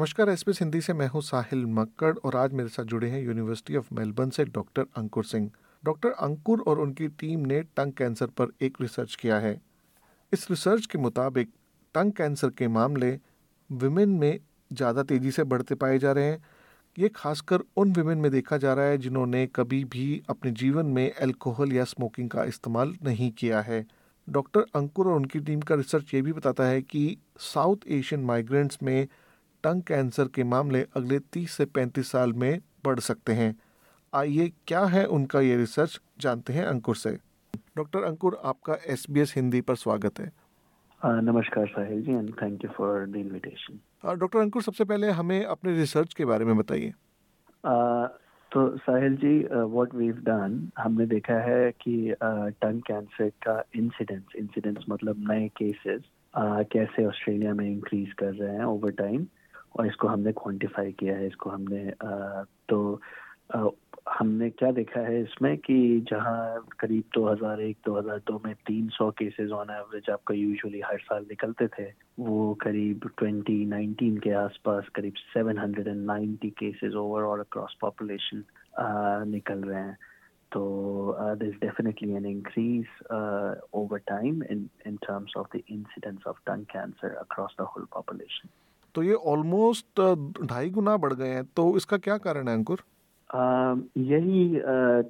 नमस्कार 0.00 0.28
S 0.28 0.32
SPS 0.32 0.60
Hindi 0.60 0.80
से 0.80 0.92
मैं 0.92 1.06
हूँ 1.08 1.20
साहिल 1.22 1.64
मक्कड़ 1.68 2.12
और 2.18 2.36
आज 2.36 2.52
मेरे 2.52 2.68
साथ 2.68 2.84
जुड़े 2.84 3.08
हैं 3.08 3.20
यूनिवर्सिटी 3.22 3.76
ऑफ़ 3.76 3.88
मेलबर्न 3.94 4.30
से 4.30 4.44
डॉक्टर 4.44 4.86
अंकुर 4.96 5.24
सिंह। 5.24 5.50
डॉक्टर 5.84 6.10
अंकुर 6.10 6.60
और 6.60 6.78
उनकी 6.80 7.08
टीम 7.08 7.40
ने 7.40 7.60
टंग 7.62 7.92
कैंसर 7.92 8.26
पर 8.26 8.52
एक 8.62 8.76
रिसर्च 8.80 9.14
किया 9.14 9.38
है। 9.38 9.60
इस 10.32 10.50
रिसर्च 10.50 10.86
के 10.86 10.98
मुताबिक 10.98 11.50
टंग 11.94 12.12
कैंसर 12.12 12.50
के 12.50 12.68
मामले 12.68 13.10
विमेन 13.70 14.08
में 14.08 14.38
ज़्यादा 14.72 15.02
तेज़ी 15.02 15.30
से 15.30 15.44
बढ़ते 15.44 15.74
पाए 15.74 15.98
जा 15.98 16.12
रहे 16.12 16.24
हैं। 16.24 16.42
ये 16.96 17.08
खासकर 17.08 17.64
उन 17.76 17.92
विमेन 17.92 18.18
में 18.18 18.30
देखा 18.32 18.56
जा 18.56 18.74
रहा 18.74 18.84
है 18.84 18.98
जिन्होंने 18.98 19.46
कभी 19.46 19.84
भी 19.84 20.22
अपने 20.30 20.50
जीवन 20.52 20.86
में 20.86 21.10
अल्कोहल 21.12 21.72
या 21.72 21.84
स्मोकिंग 21.84 22.30
का 22.30 22.44
इस्तेमाल 22.44 22.96
नहीं 23.04 23.30
किया 23.32 23.60
है। 23.60 23.86
डॉक्टर 24.28 24.64
अंकुर 24.74 25.08
और 25.08 25.16
उनकी 25.16 25.40
टीम 25.40 25.60
का 25.60 25.74
रिसर्च 25.74 26.14
ये 26.14 26.22
भी 26.22 26.32
बताता 26.32 26.64
है 26.64 26.82
कि 26.82 27.18
साउथ 27.40 27.88
एशियन 27.88 28.24
माइग्रेंट्स 28.24 28.78
में 28.82 29.06
टंग 29.64 29.82
कैंसर 29.82 30.28
के 30.34 30.44
मामले 30.44 30.80
अगले 30.96 31.18
30 31.32 31.50
से 31.50 31.64
35 31.68 32.10
साल 32.12 32.32
में 32.32 32.60
बढ़ 32.84 32.98
सकते 33.00 33.32
हैं। 33.32 33.54
आइए 34.12 34.50
क्या 34.66 34.84
है 34.86 35.04
उनका 35.08 35.40
ये 35.40 35.56
रिसर्च? 35.56 36.00
जानते 36.20 36.52
हैं 36.52 36.64
अंकुर 36.66 36.96
से। 36.96 37.10
डॉक्टर 37.76 38.02
अंकुर 38.04 38.40
आपका 38.44 38.76
एसबीएस 38.86 39.34
हिंदी 39.36 39.60
पर 39.60 39.74
स्वागत 39.76 40.20
है। 40.20 40.30
नमस्कार 41.00 41.66
Sahil 41.66 42.02
ji 42.02 42.12
and 42.12 42.30
thank 42.42 42.64
you 42.64 42.70
for 42.70 43.06
the 43.06 43.16
invitation 43.16 44.18
doctor 44.18 44.38
Ankur 44.38 44.62
सबसे 44.62 44.84
पहले 44.84 45.10
हमें 45.10 45.44
अपने 45.44 45.74
रिसर्च 45.76 46.14
के 46.14 46.24
बारे 46.24 46.44
में 46.44 46.56
बताइए। 46.56 46.92
तो 48.52 48.76
Sahil 48.76 49.16
ji 49.16 49.38
what 49.52 49.94
we 49.94 50.08
done 50.28 50.70
हमने 50.78 51.06
देखा 51.06 51.34
है 51.40 51.70
कि 51.82 52.14
टंग 52.22 52.80
कैंसर 52.82 53.28
का 53.46 53.62
इंसिडेंस 53.76 54.36
इंसिडेंस 54.36 54.84
मतलब 54.88 55.30
नए 55.30 55.48
केसेस 55.56 56.02
कैसे 56.72 57.04
ऑस्ट्रेलिया 57.06 57.54
में 57.54 57.66
इंक्रीज 57.66 58.12
कर 58.12 58.34
रहे 58.34 58.54
हैं 58.54 58.64
ओवर 58.64 58.90
टाइम 58.98 59.26
और 59.78 59.86
इसको 59.86 60.08
हमने 60.08 60.32
क्वांटिफाई 60.32 60.92
किया 60.92 61.16
है 61.16 61.26
इसको 61.26 61.50
हमने 61.50 61.90
आ, 61.90 62.42
तो 62.68 63.00
आ, 63.54 63.68
हमने 64.08 64.50
क्या 64.50 64.70
देखा 64.72 65.00
है 65.00 65.20
इसमें 65.22 65.56
कि 65.58 66.04
जहाँ 66.10 66.66
करीब 66.80 67.04
2001 67.16 67.74
2002 67.88 68.38
में 68.44 68.54
300 68.70 69.10
केसेस 69.18 69.50
ऑन 69.50 69.70
एवरेज 69.70 70.10
आपका 70.10 70.34
यूजुअली 70.34 70.80
हर 70.80 70.98
साल 70.98 71.22
निकलते 71.22 71.66
थे 71.68 71.84
वो 72.18 72.54
करीब 72.54 73.08
2019 73.22 74.18
के 74.20 74.32
आसपास 74.32 74.88
करीब 74.94 75.14
790 75.36 76.50
केसेस 76.50 76.94
ओवरऑल 76.94 77.40
अक्रॉस 77.40 77.76
पॉपुलेशन 77.80 78.44
निकल 79.30 79.62
रहे 79.62 79.82
हैं। 79.82 79.96
तो 80.52 81.16
there 81.20 81.48
is 81.48 81.56
definitely 81.56 82.12
an 82.14 82.26
increase 82.26 82.86
over 83.74 83.98
time 83.98 84.42
in 84.42 84.68
in 84.86 84.96
terms 84.96 85.36
of 85.36 85.56
the 85.56 85.60
incidence 85.70 86.26
of 86.26 86.38
tongue 86.46 86.64
cancer 86.64 87.14
across 87.14 87.56
the 87.60 87.66
whole 87.74 87.86
population 87.94 88.48
तो 88.94 89.02
ये 89.02 89.14
ऑलमोस्ट 89.14 90.00
ढाई 90.44 90.70
गुना 90.70 90.96
बढ़ 90.96 91.12
गए 91.12 91.28
हैं। 91.28 91.44
तो 91.56 91.76
इसका 91.76 91.96
क्या 91.96 92.16
कारण 92.18 92.48
है, 92.48 92.54
अंकुर? 92.54 92.80
यही 93.98 94.60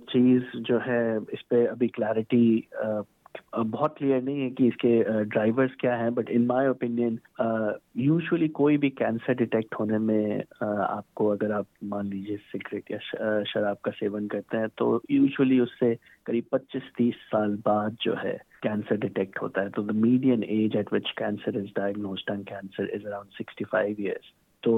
चीज़ 0.05 0.56
जो 0.56 0.78
है, 0.78 1.17
इस 1.33 1.42
पे 1.50 1.67
अभी 1.67 1.89
क्लैरिटी 1.89 2.69
बहुत 3.56 3.95
क्लियर 3.98 4.23
नहीं 4.23 4.41
है 4.41 4.50
कि 4.50 4.67
इसके 4.69 5.25
ड्राइवर्स 5.25 5.70
क्या 5.81 5.95
हैं 5.97 6.14
but 6.14 6.31
in 6.31 6.47
my 6.47 6.69
opinion 6.69 7.19
usually 7.97 8.48
कोई 8.48 8.77
भी 8.77 8.91
कैंसर 8.91 9.34
डिटेक्ट 9.34 9.75
होने 9.75 9.98
में 9.98 10.42
uh, 10.42 10.81
आपको 10.81 11.28
अगर 11.28 11.53
आप 11.53 11.67
मान 11.84 12.06
लीजिए 12.06 12.36
सिगरेट 12.36 12.91
या 12.91 12.98
शराब 13.42 13.77
का 13.84 13.91
सेवन 13.91 14.27
करते 14.28 14.56
हैं 14.56 14.69
तो 14.78 15.03
यूजुअली 15.11 15.61
उससे 15.61 15.95
करीब 16.27 16.45
25-30 16.55 17.12
साल 17.12 17.55
बाद 17.67 17.97
जो 18.03 18.14
है 18.14 18.41
कैंसर 18.62 18.97
डिटेक्ट 18.97 19.42
होता 19.42 19.61
है। 19.61 19.70
तो 19.70 19.83
the 19.83 19.91
median 19.91 20.45
age 20.45 20.77
at 20.77 20.92
which 20.92 21.11
cancer 21.11 21.58
is 21.58 21.70
diagnose 21.77 22.24
tongue 22.27 22.45
cancer 22.45 22.91
is 22.95 23.07
around 23.07 23.45
65 23.45 24.01
years 24.01 24.33
तो 24.62 24.73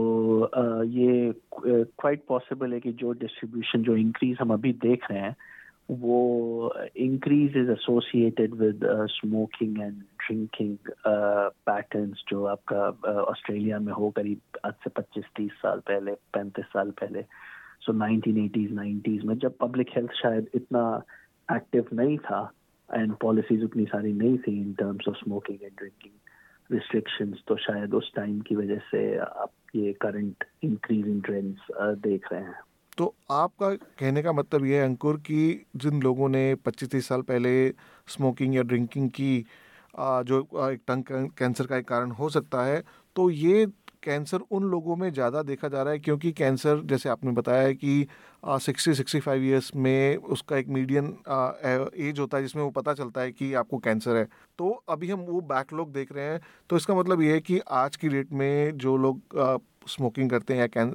uh, 0.59 0.85
ये 0.89 1.35
क्वाइट 1.55 2.25
पॉसिबल 2.29 2.73
है 2.73 2.81
कि 2.81 2.93
जो 2.93 3.13
डिस्ट्रीब्यूशन 3.13 3.83
जो 3.83 3.97
इंक्रीज 3.97 4.37
हम 4.41 4.53
अभी 4.53 4.73
देख 4.73 5.11
रहे 5.11 5.21
हैं 5.21 5.37
वो 5.91 6.75
increase 6.97 7.57
is 7.57 7.71
associated 7.71 8.55
with 8.55 8.81
smoking 9.11 9.81
and 9.81 9.95
drinking 9.95 10.77
patterns 11.07 12.25
जो 12.29 12.45
आपका 12.45 13.13
ऑस्ट्रेलिया 13.23 13.79
uh, 13.79 13.85
में 13.85 13.93
हो 13.93 14.11
करीब 14.11 14.41
आज 14.65 14.75
से 14.85 14.91
25-30 14.91 15.51
साल 15.63 15.81
पहले 15.81 16.13
35 16.37 16.65
साल 16.65 16.91
पहले। 16.91 17.23
सो 17.81 17.93
नाइनटीन 17.93 18.45
एटीज 18.45 18.73
नाइन्टीज 18.73 19.25
में 19.25 19.37
जब 19.39 19.57
पब्लिक 19.61 19.91
हेल्थ 19.97 20.13
शायद 20.13 20.49
इतना 20.55 21.03
एक्टिव 21.49 21.87
नहीं 21.93 22.19
था 22.19 22.41
एंड 22.95 23.15
पॉलिसीज़ 23.15 23.65
उतनी 23.65 23.85
सारी 23.85 24.13
नहीं 24.13 24.39
थी 24.39 24.61
in 24.61 24.73
terms 24.73 25.09
of 25.09 25.17
smoking 25.17 25.63
and 25.63 25.73
drinking 25.79 26.75
restrictions 26.75 27.43
तो 27.49 27.57
शायद 27.57 27.95
उस 27.95 28.13
टाइम 28.17 28.41
की 28.41 28.57
वजह 28.57 28.79
से 28.91 29.17
आप 29.19 29.53
ये 29.77 29.93
करंट 29.93 30.45
इंक्रीज 30.65 31.07
इन 31.07 31.21
ट्रेंड्स 31.21 31.67
देख 31.81 32.33
रहे 32.33 32.43
हैं। 32.43 32.61
तो 32.99 33.15
आपका 33.31 33.69
कहने 33.99 34.23
का 34.23 34.33
मतलब 34.33 34.65
ये 34.67 34.79
है, 34.79 34.85
अंकुर 34.85 35.17
कि 35.27 35.65
जिन 35.77 36.03
लोगों 36.03 36.29
ने 36.29 36.55
25-30 36.67 37.09
साल 37.09 37.23
पहले 37.23 37.53
स्मोकिंग 38.09 38.55
या 38.55 38.63
ड्रिंकिंग 38.63 39.09
की 39.11 39.45
जो 40.27 40.41
एक 40.71 40.81
टंग 40.89 41.05
कैंसर 41.39 41.67
का 41.67 41.77
एक 41.77 41.89
कारण 41.89 42.11
हो 42.21 42.29
सकता 42.31 42.65
है 42.65 42.83
तो 43.17 43.29
ये 43.31 43.67
कैंसर 44.03 44.41
उन 44.51 44.65
लोगों 44.71 44.97
में 44.97 45.13
ज़्यादा 45.13 45.43
देखा 45.43 45.69
जा 45.69 45.83
रहा 45.83 45.93
है 45.93 45.99
क्योंकि 45.99 46.33
कैंसर 46.33 46.81
जैसे 46.85 47.09
आपने 47.09 47.31
बताया 47.33 47.73
कि 47.75 48.07
सिक्सटी 48.43 48.95
सिक्सटी 48.95 49.21
फाइव 49.21 49.45
ईयर्स 49.45 49.71
में 49.77 50.17
उसका 50.17 50.57
एक 50.57 50.69
मीडियन 50.71 51.07
एज 52.01 52.19
होता 52.21 52.37
है 52.37 52.43
जिसमें 52.43 52.63
वो 52.63 52.71
पता 52.73 52.95
चलता 52.95 53.21
है 53.21 53.33
कि 53.33 53.53
आपको 53.55 53.79
कैंसर 53.81 54.17
है। 54.17 54.25
तो 54.59 54.71
अभी 54.89 55.11
हम 55.11 55.21
वो 55.23 55.41
बैकलॉग 55.49 55.93
देख 55.93 56.13
रहे 56.13 56.25
हैं 56.25 56.41
तो 56.71 56.77
इसका 56.77 56.95
मतलब 56.95 57.23
ये 57.23 57.33
है 57.33 57.41
कि 57.41 57.61
आज 57.71 57.97
की 57.97 58.09
डेट 58.09 58.33
में 58.33 58.77
जो 58.79 58.97
लोग 58.99 59.61
स्मोकिंग 59.89 60.31
करते 60.31 60.55
हैं 60.55 60.61
या 60.61 60.67
कैं 60.69 60.89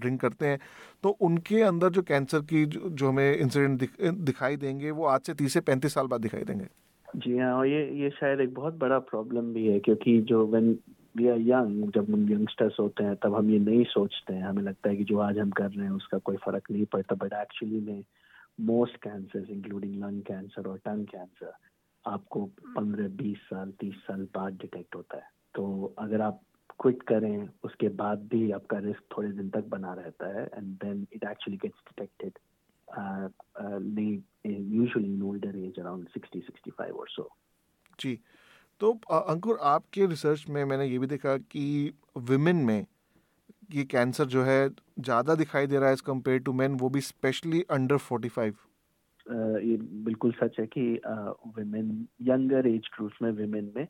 ड्रिंक 0.00 0.20
करते 0.20 0.46
हैं 0.46 0.58
तो 1.02 1.08
उनके 1.20 1.62
अंदर 1.62 1.90
जो 1.90 2.02
कैंसर 2.04 2.40
की 2.42 2.64
जो, 2.66 3.08
हमें 3.08 3.36
इंसिडेंट 3.36 3.78
दिख, 3.80 3.90
दिखाई 4.02 4.56
देंगे 4.58 4.90
वो 4.90 5.06
आज 5.06 5.20
से 5.20 5.34
तीस 5.34 5.52
से 5.52 5.60
पैंतीस 5.62 5.94
साल 5.94 6.06
बाद 6.06 6.20
दिखाई 6.20 6.44
देंगे। 6.44 6.66
जी 7.08 7.38
हाँ 7.38 7.66
ये 7.66 7.78
ये 8.00 8.10
शायद 8.10 8.40
एक 8.40 8.52
बहुत 8.54 8.74
बड़ा 8.78 8.98
प्रॉब्लम 9.06 9.52
भी 9.52 9.66
है 9.66 9.78
क्योंकि 9.80 10.20
जो 10.22 10.44
वेन 10.46 10.76
वी 11.18 11.28
आर 11.28 11.38
यंग 11.40 11.90
जब 11.92 12.10
हम 12.10 12.28
यंगस्टर्स 12.30 12.78
होते 12.80 13.04
हैं, 13.04 13.16
तब 13.16 13.34
हम 13.34 13.50
ये 13.50 13.58
नहीं 13.60 13.84
सोचते 13.84 14.34
हैं। 14.34 14.42
हमें 14.42 14.62
लगता 14.62 14.90
है 14.90 14.96
कि 14.96 15.04
जो 15.04 15.18
आज 15.18 15.38
हम 15.38 15.50
कर 15.50 15.70
रहे 15.70 15.86
हैं, 15.86 15.92
उसका 15.92 16.18
कोई 16.18 16.36
फ़र्क 16.44 16.70
नहीं 16.70 16.84
पड़ता। 16.92 17.14
बट 17.14 17.32
एक्चुअली 17.32 17.80
में 17.80 18.04
most 18.60 18.96
cancer 19.02 19.50
including 19.50 19.94
lung 20.04 20.22
cancer 20.22 20.68
और 20.68 20.78
टंग 20.84 21.06
कैंसर 21.06 21.52
आपको 22.04 22.44
पंद्रह, 22.76 23.08
बीस 23.16 23.38
साल, 23.38 23.70
तीस 23.80 23.94
साल 24.06 24.22
बाद 24.34 24.58
डिटेक्ट 24.60 24.94
होता 24.94 25.16
है। 25.16 25.30
तो 25.54 25.94
अगर 25.98 26.20
आप 26.20 26.40
क्विट 26.80 27.02
करें, 27.02 27.48
उसके 27.64 27.88
बाद 28.00 28.18
भी 28.30 28.50
आपका 28.50 28.78
रिस्क 28.78 29.02
थोड़े 29.16 29.30
दिन 29.32 29.48
तक 29.50 29.64
बना 29.68 29.92
रहता 29.94 30.26
है। 30.38 30.44
And 30.46 30.74
then 30.84 31.06
it 31.12 31.24
actually 31.24 31.56
gets 31.56 31.78
detected 31.88 32.38
usually 34.46 35.08
in 35.08 35.22
older 35.22 35.56
age 35.56 35.78
around 35.80 36.08
sixty 36.08 36.40
sixty 36.40 36.70
five 36.70 36.96
और 36.96 37.08
सो 37.08 37.30
जी। 38.00 38.18
तो 38.80 38.92
अंकुर 39.12 39.58
आपके 39.62 40.06
रिसर्च 40.06 40.44
में 40.48 40.64
मैंने 40.64 40.86
ये 40.86 40.98
भी 40.98 41.06
देखा 41.06 41.36
कि 41.36 41.92
विमेन 42.18 42.56
में 42.56 42.86
ये 43.74 43.84
कैंसर 43.84 44.24
जो 44.24 44.42
है 44.42 44.68
ज़्यादा 45.00 45.34
दिखाई 45.34 45.66
दे 45.66 45.76
रहा 45.76 45.86
है 45.86 45.92
एज 45.92 46.00
कंपेयर 46.00 46.38
टू 46.38 46.52
मैन 46.52 46.74
वो 46.74 46.88
भी 46.88 47.00
स्पेशली 47.00 47.64
अंडर 47.70 47.96
फोर्टी 47.96 48.28
फाइव 48.28 48.54
ये 49.60 49.76
बिल्कुल 50.04 50.32
सच 50.32 50.56
है 50.60 50.66
कि 50.66 51.00
विमेन 51.56 52.08
यंगर 52.22 52.66
एज 52.66 52.88
ग्रुप 52.96 53.12
में 53.22 53.30
विमेन 53.32 53.72
में 53.76 53.86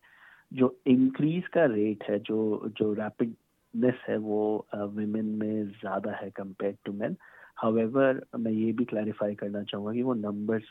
जो 0.53 0.81
इंक्रीज 0.87 1.47
का 1.47 1.65
रेट 1.65 2.05
है, 2.11 2.19
जो 2.19 2.73
जो 2.79 2.93
रैपिडनेस 2.93 3.95
है 4.09 4.17
वो 4.17 4.67
विमेन 4.75 5.25
में 5.25 5.65
ज़्यादा 5.65 6.13
है 6.13 6.31
कंपेयर 6.31 6.77
टू 6.85 6.93
मैन 6.93 7.17
हाउएवर 7.57 8.23
मैं 8.39 8.53
ये 8.53 8.73
भी 8.73 8.85
क्लैरिफाई 8.85 9.35
करना 9.35 9.63
चाहूँगा 9.63 9.93
कि 9.93 10.03
वो 10.03 10.15
नंबर्स 10.15 10.65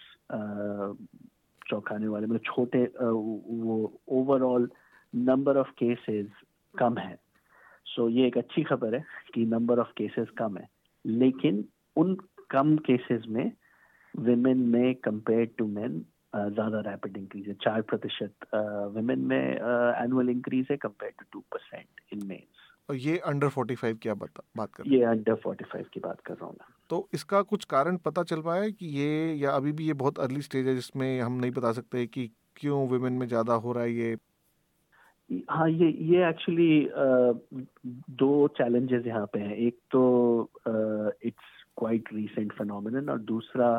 चौंकाने 1.70 2.08
वाले 2.08 2.28
मतलब 2.28 2.42
छोटे 2.46 2.84
वो 2.98 3.78
ओवरऑल 4.10 4.70
नंबर 5.14 5.58
ऑफ़ 5.58 5.72
केसेस 5.80 6.28
कम 6.76 6.98
है। 6.98 7.16
सो 7.86 8.02
so, 8.02 8.16
ये 8.16 8.28
एक 8.28 8.38
अच्छी 8.38 8.64
खबर 8.64 8.96
है 8.96 9.04
कि 9.34 9.46
नंबर 9.46 9.80
ऑफ़ 9.80 9.92
केसेस 9.98 10.30
कम 10.38 10.58
है। 10.58 10.68
लेकिन 11.06 11.64
उन 11.96 12.16
कम 12.50 12.76
केसेस 12.86 13.24
में 13.30 13.52
विमेन 14.14 14.58
में 14.70 14.96
कंपेयर 14.96 15.46
टू 15.58 15.68
मेन 15.70 16.06
ज़्यादा 16.36 16.80
रैपिड 16.82 17.18
इंक्रीज 17.18 17.48
है। 17.48 17.54
चार 17.62 17.82
प्रतिशत 17.82 18.48
विमेन 18.96 19.20
में 19.20 19.38
एनुअल 19.40 20.30
इंक्रीज 20.30 20.68
है 20.72 20.78
compare 20.78 21.12
to 21.20 21.26
two 21.34 21.40
percent 21.52 22.02
in 22.14 22.26
mens 22.28 22.67
और 22.90 22.96
ये 22.96 23.18
अंडर 23.18 23.50
फोर्टी 23.50 23.76
फाइव 23.76 23.96
की 23.96 24.10
बात 24.12 24.42
बात 24.58 24.74
कर 24.74 24.88
ये 24.88 25.04
अंडर 25.04 25.36
फोर्टी 25.36 25.66
फाइव 25.66 25.86
की 25.94 26.00
बात 26.00 26.22
कर 26.22 26.34
रहा 26.34 26.46
हूँ 26.46 26.56
मैं 26.60 26.74
तो 26.90 27.08
इसका 27.14 27.42
कुछ 27.42 27.66
कारण 27.66 27.98
पता 27.98 28.24
चल 28.24 28.42
पाया 28.42 28.62
है 28.62 28.72
कि 28.72 28.86
ये 29.00 29.34
या 29.34 29.52
अभी 29.52 29.72
भी 29.72 29.88
ये 29.88 29.94
बहुत 29.94 30.20
अर्ली 30.20 30.42
स्टेज 30.42 30.68
है 30.68 30.76
जिसमें 30.76 31.22
हम 31.22 31.40
नहीं 31.40 31.52
बता 31.52 31.72
सकते 31.72 32.06
कि 32.08 32.30
क्यों 32.56 32.88
वुमेन 32.88 33.14
में 33.14 33.28
ज़्यादा 33.28 33.54
हो 33.54 33.72
रहा 33.72 33.84
है 33.84 33.92
ये? 33.94 34.18
हाँ 35.50 35.70
ये 35.70 35.90
ये 36.12 36.30
एक्चुअली 36.30 36.90
दो 38.18 38.48
चैलेंजेस 38.48 39.06
यहाँ 39.08 39.26
पे 39.26 39.40
हैं। 39.40 39.56
एक 39.56 39.78
तो 39.92 40.02
इट्स 41.26 41.64
क्वाइट 41.78 42.14
रीसेंट 42.14 42.54
फिनोमिनन 42.54 43.10
और 43.10 43.20
दूसरा 43.20 43.78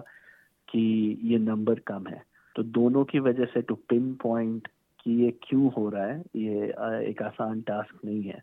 कि 0.69 0.83
ये 1.25 1.39
नंबर 1.39 1.79
कम 1.87 2.07
है। 2.07 2.23
तो 2.57 2.63
दोनों 2.63 3.05
की 3.05 3.19
वजह 3.21 3.45
से 3.45 3.63
टू 3.63 3.75
पिन 3.89 4.13
पॉइंट 4.23 4.69
कि 5.01 5.13
ये 5.25 5.31
क्यों 5.43 5.73
हो 5.73 5.89
रहा 5.89 6.07
है 6.07 6.23
ये 6.37 6.67
एक 7.11 7.23
आसान 7.23 7.61
टास्क 7.63 8.05
नहीं 8.05 8.23
है। 8.23 8.43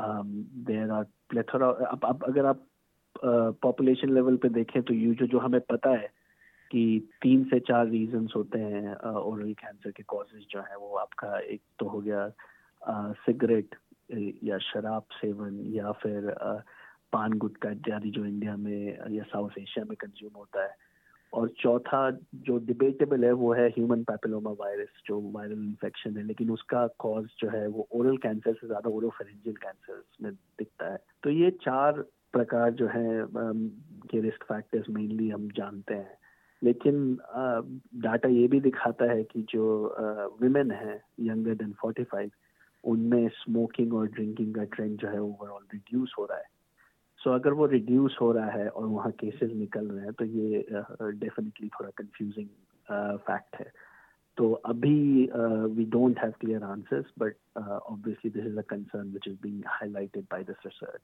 देर 0.00 0.90
आर 0.90 1.04
प्लेथोरा 1.04 1.68
अब 1.68 2.00
अब 2.04 2.24
अगर 2.24 2.46
आप 2.46 2.66
पॉपुलेशन 3.62 4.08
uh, 4.08 4.14
लेवल 4.14 4.36
पे 4.36 4.48
देखें 4.48 4.82
तो 4.82 4.94
यू 4.94 5.14
जो 5.14 5.38
हमें 5.38 5.60
पता 5.60 5.90
है 5.90 6.10
कि 6.70 7.08
तीन 7.22 7.44
से 7.44 7.60
चार 7.60 7.86
रीजंस 7.86 8.32
होते 8.36 8.58
हैं 8.58 8.96
ओरल 9.10 9.52
uh, 9.52 9.60
कैंसर 9.60 9.90
के 9.90 10.02
कॉजेज 10.02 10.46
जो 10.50 10.60
है 10.60 10.76
वो 10.76 10.96
आपका 10.96 11.38
एक 11.38 11.62
तो 11.78 11.88
हो 11.88 12.00
गया 12.00 12.32
सिगरेट 13.12 13.74
uh, 14.14 14.34
या 14.44 14.58
शराब 14.58 15.02
सेवन 15.12 15.60
या 15.60 15.92
फिर 15.92 16.34
uh, 16.34 16.60
पान 17.12 17.32
गुटका 17.32 17.70
इत्यादि 17.70 18.10
जो 18.10 18.24
इंडिया 18.24 18.56
में 18.56 18.98
या 19.10 19.22
साउथ 19.22 19.50
एशिया 19.58 19.84
में 19.84 19.96
कंज्यूम 20.00 20.32
होता 20.36 20.62
है। 20.62 20.83
और 21.34 21.48
चौथा 21.58 22.10
जो 22.46 22.56
डिबेटेबल 22.66 23.24
है, 23.24 23.32
वो 23.32 23.52
है 23.52 23.68
ह्यूमन 23.68 24.02
पैपिलोमा 24.02 24.50
वायरस 24.60 25.02
जो 25.06 25.20
वायरल 25.30 25.52
इन्फेक्शन 25.54 26.16
है, 26.16 26.22
लेकिन 26.22 26.50
उसका 26.50 26.86
कॉज 26.98 27.24
जो 27.40 27.48
है, 27.50 27.66
वो 27.68 27.86
ओरल 27.92 28.16
कैंसर 28.16 28.52
से 28.52 28.66
ज़्यादा 28.66 28.90
ओरोफेरेंजियल 28.90 29.56
कैंसर 29.56 30.02
में 30.22 30.32
दिखता 30.32 30.92
है। 30.92 30.98
तो 31.22 31.30
ये 31.30 31.50
चार 31.62 32.04
प्रकार 32.32 32.70
जो 32.72 32.86
है 32.86 33.26
के 34.10 34.20
रिस्क 34.20 34.44
फैक्टर्स 34.44 34.90
मेनली 34.90 35.28
हम 35.30 35.48
जानते 35.56 35.94
हैं। 35.94 36.16
लेकिन 36.62 37.18
डाटा 38.02 38.28
ये 38.28 38.46
भी 38.48 38.60
दिखाता 38.60 39.10
है 39.10 39.22
कि 39.24 39.42
जो 39.50 39.64
वुमेन 40.42 40.70
है 40.70 41.00
यंगर 41.20 41.54
देन 41.54 41.74
45 41.84 42.30
उनमें 42.84 43.28
स्मोकिंग 43.34 43.94
और 43.94 44.06
ड्रिंकिंग 44.08 44.54
का 44.54 44.64
ट्रेंड 44.74 44.98
जो 44.98 45.08
है 45.08 45.20
ओवरऑल 45.22 45.62
रिड्यूस 45.72 46.14
हो 46.18 46.24
रहा 46.24 46.38
है। 46.38 46.52
सो 47.24 47.30
so, 47.30 47.40
अगर 47.40 47.52
वो 47.52 47.66
रिड्यूस 47.66 48.18
हो 48.20 48.32
रहा 48.32 48.50
है 48.50 48.68
और 48.68 48.86
वहाँ 48.86 49.12
केसेस 49.12 49.50
निकल 49.54 49.86
रहे 49.86 50.04
हैं 50.04 50.12
तो 50.12 50.24
ये 50.24 50.66
डेफिनेटली 51.02 51.68
uh, 51.68 51.74
थोड़ा 51.74 51.90
कंफ्यूजिंग 51.90 52.48
फैक्ट 53.18 53.54
uh, 53.54 53.60
है। 53.60 53.72
तो 54.36 54.52
अभी 54.52 55.30
we 55.76 55.84
don't 55.84 56.18
have 56.18 56.32
clear 56.40 56.62
answers 56.62 57.04
but 57.18 57.36
obviously 57.58 58.30
this 58.30 58.44
is 58.44 58.58
a 58.58 58.62
concern 58.62 59.08
which 59.08 59.28
is 59.28 59.36
being 59.42 59.62
highlighted 59.66 60.24
by 60.24 60.44
this 60.44 60.56
research 60.66 61.00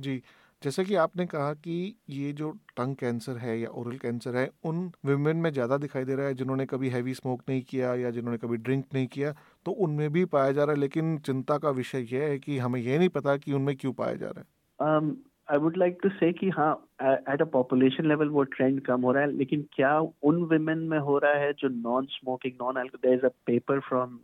जी 0.00 0.22
जैसे 0.64 0.84
कि 0.84 0.94
आपने 0.94 1.26
कहा 1.26 1.54
कि 1.54 1.96
ये 2.10 2.32
जो 2.32 2.50
टंग 2.50 2.96
कैंसर 2.96 3.36
है 3.36 3.60
या 3.60 3.68
ओरल 3.70 3.96
कैंसर 3.96 4.36
है 4.36 4.50
उन 4.64 4.92
वुमेन 5.04 5.36
में 5.36 5.52
ज़्यादा 5.52 5.76
दिखाई 5.76 6.04
दे 6.04 6.14
रहा 6.14 6.26
है 6.26 6.34
जिन्होंने 6.34 6.66
कभी 6.66 6.88
हैवी 6.88 7.14
स्मोक 7.14 7.42
नहीं 7.48 7.62
किया 7.62 7.94
या 7.94 8.10
जिन्होंने 8.10 8.38
कभी 8.38 8.56
ड्रिंक 8.56 8.84
नहीं 8.94 9.06
किया 9.06 9.34
तो 9.66 9.70
उनमें 9.70 10.12
भी 10.12 10.24
पाया 10.24 10.52
जा 10.52 10.64
रहा 10.64 10.74
है 10.74 10.80
लेकिन 10.80 11.18
चिंता 11.18 11.58
का 11.58 11.70
विषय 11.70 12.06
यह 12.12 12.22
है 12.22 12.38
कि 12.38 12.58
हमें 12.58 12.80
यह 12.80 12.98
नहीं 12.98 13.08
पता 13.08 13.36
कि 13.36 13.52
उनमें 13.52 13.76
क्यों 13.76 13.92
पाया 13.92 14.14
जा 14.14 14.26
रहा 14.26 14.40
है। 14.40 14.46
Um, 14.80 15.16
I 15.52 15.58
would 15.58 15.76
like 15.76 15.98
to 16.02 16.08
say 16.08 16.32
कि 16.32 16.48
हाँ 16.48 16.72
एट 17.02 17.42
अ 17.42 17.44
पॉपुलेशन 17.44 18.08
लेवल 18.08 18.28
वो 18.28 18.42
ट्रेंड 18.42 18.80
कम 18.80 19.00
हो 19.00 19.12
रहा 19.12 19.22
है 19.22 19.30
लेकिन 19.30 19.64
क्या 19.72 19.98
उन 19.98 20.42
वुमेन 20.42 20.78
में 20.78 20.98
हो 20.98 21.18
रहा 21.18 21.32
है 21.32 21.52
जो 21.52 21.68
non 21.68 22.06
smoking 22.06 22.52
non 22.62 22.74
there 22.74 23.14
is 23.14 23.26
a 23.26 23.28
paper 23.46 23.80
from 23.80 24.18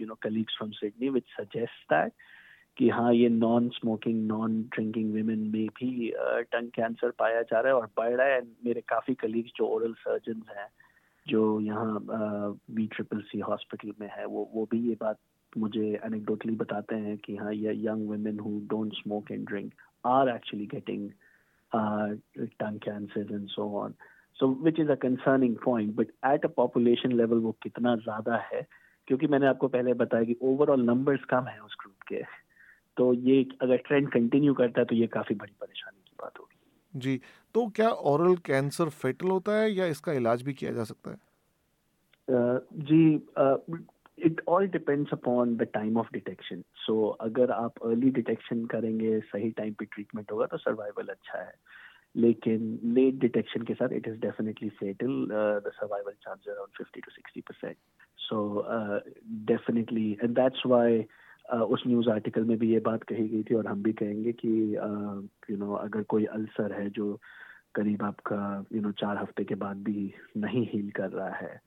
you 0.00 0.06
know 0.06 0.14
colleagues 0.14 0.56
from 0.58 0.70
Sydney 0.70 1.08
which 1.08 1.24
suggest 1.40 1.92
that 1.92 2.12
कि 2.76 2.88
हाँ 2.88 3.14
ये 3.14 3.28
non 3.28 3.68
smoking 3.68 4.26
non 4.26 4.62
drinking 4.62 5.10
women 5.10 5.38
में 5.38 5.66
भी 5.68 6.12
टंग 6.52 6.68
uh, 6.68 6.74
कैंसर 6.74 7.10
पाया 7.10 7.42
जा 7.42 7.60
रहा 7.60 7.72
है 7.72 7.78
और 7.78 7.88
बढ़ 7.96 8.14
रहा 8.14 8.26
है। 8.26 8.40
मेरे 8.40 8.80
काफ़ी 8.80 9.14
कलीग्स 9.14 9.52
जो 9.56 9.66
ओरल 9.66 9.92
सर्जन 9.92 10.42
हैं 10.56 10.68
जो 11.26 11.60
यहाँ 11.60 12.00
बी 12.70 12.86
ट्रिपल 12.86 13.20
सी 13.20 13.38
हॉस्पिटल 13.38 13.92
में 14.00 14.10
है 14.16 14.26
वो 14.26 14.50
वो 14.54 14.68
भी 14.70 14.88
ये 14.88 14.96
बात 15.00 15.18
मुझे 15.58 16.00
एनेक्डोटली 16.04 16.54
बताते 16.54 16.94
हैं 16.94 17.16
कि 17.18 17.36
हाँ 17.36 17.52
ये 17.54 17.72
young 17.76 18.08
women 18.08 18.38
who 18.38 18.58
don't 18.60 18.92
smoke 18.92 19.32
and 19.32 19.46
drink 19.46 19.72
are 20.04 20.28
actually 20.28 20.66
getting 20.66 21.12
uh, 21.72 22.08
tongue 22.58 22.80
cancers 22.80 23.30
and 23.30 23.50
so 23.54 23.76
on. 23.76 23.94
So 24.38 24.48
which 24.48 24.78
is 24.78 24.88
a 24.88 24.96
concerning 24.96 25.56
point. 25.56 25.96
But 25.96 26.08
at 26.22 26.44
a 26.44 26.48
population 26.48 27.16
level 27.16 27.40
वो 27.40 27.56
कितना 27.62 27.96
ज़्यादा 27.96 28.36
है 28.52 28.66
क्योंकि 29.08 29.26
मैंने 29.26 29.46
आपको 29.46 29.68
पहले 29.68 29.94
बताया 29.94 30.24
कि 30.24 30.36
ओवरऑल 30.42 30.82
नंबर्स 30.82 31.24
कम 31.30 31.46
है 31.48 31.58
उस 31.60 31.76
ग्रुप 31.80 32.02
के 32.08 32.22
तो 32.96 33.12
ये 33.28 33.42
अगर 33.62 33.76
ट्रेंड 33.86 34.10
कंटिन्यू 34.12 34.54
करता 34.54 34.80
है 34.80 34.84
तो 34.86 34.94
ये 34.94 35.06
काफ़ी 35.16 35.34
बड़ी 35.34 35.52
परेशानी 35.60 36.00
की 36.06 36.16
बात 36.22 36.38
होगी 36.38 37.00
जी 37.00 37.20
तो 37.54 37.66
क्या 37.76 37.90
ओरल 38.12 38.36
कैंसर 38.46 38.88
फेटल 39.02 39.28
होता 39.28 39.52
है 39.60 39.70
या 39.72 39.86
इसका 39.86 40.12
इलाज 40.12 40.42
भी 40.42 40.54
किया 40.54 40.72
जा 40.72 40.84
सकता 40.84 41.10
है 41.10 41.18
uh, 42.28 42.58
जी 42.90 43.02
uh, 43.38 43.58
it 44.22 44.40
all 44.48 44.66
depends 44.68 45.12
upon 45.12 45.56
the 45.56 45.62
time 45.62 45.96
of 45.96 46.08
detection 46.12 46.62
so 46.76 47.08
अगर 47.20 47.50
आप 47.50 47.86
अर्ली 47.86 48.10
डिटेक्शन 48.10 48.64
करेंगे 48.64 49.20
सही 49.20 49.50
टाइम 49.50 49.72
पे 49.72 49.84
ट्रीटमेंट 49.84 50.32
होगा 50.32 50.46
तो 50.46 50.56
सर्वाइवल 50.56 51.06
अच्छा 51.06 51.38
है. 51.38 51.52
लेकिन 52.16 52.78
लेट 52.84 53.14
डिटेक्शन 53.14 53.62
के 53.62 53.74
साथ 53.74 53.92
it 53.92 54.08
is 54.08 54.18
definitely 54.20 54.68
fatal 54.68 55.26
the 55.66 55.70
survival 55.74 56.12
chance 56.12 56.48
around 56.48 56.76
fifty 56.78 57.00
to 57.00 57.10
sixty 57.10 57.40
percent 57.40 57.76
so 58.18 58.66
definitely 59.46 60.18
and 60.24 60.34
that's 60.34 60.62
why 60.66 61.06
उस 61.52 61.82
न्यूज़ 61.86 62.10
आर्टिकल 62.10 62.44
में 62.44 62.58
भी 62.58 62.72
ये 62.72 62.80
बात 62.80 63.02
कही 63.02 63.28
गई 63.28 63.42
थी 63.42 63.54
और 63.54 63.66
हम 63.66 63.82
भी 63.82 63.92
कहेंगे 63.92 64.32
कि 64.32 64.48
यू 65.50 65.56
uh, 65.56 65.62
नो 65.62 65.72
अगर 65.74 66.02
कोई 66.02 66.24
अल्सर 66.24 66.72
है 66.72 66.90
जो 66.90 67.20
करीब 67.74 68.02
आपका 68.02 68.64
यू 68.72 68.78
you 68.78 68.82
नो 68.82 68.88
know, 68.88 69.00
चार 69.00 69.16
हफ़्ते 69.16 69.44
के 69.44 69.54
बाद 69.54 69.76
भी 69.76 70.14
नहीं 70.36 70.66
हील 70.66 70.90
कर 70.90 71.10
रहा 71.10 71.30
है 71.30 71.60